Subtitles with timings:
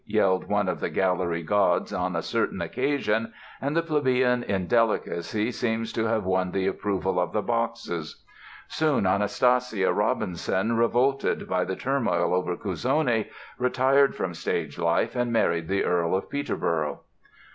[0.07, 5.93] yelled one of the gallery gods on a certain occasion and the plebeian indelicacy seems
[5.93, 8.23] to have won the approval of the boxes.
[8.67, 13.29] Soon Anastasia Robinson, revolted by the turmoil over Cuzzoni,
[13.59, 17.01] retired from stage life and married the Earl of Peterborough.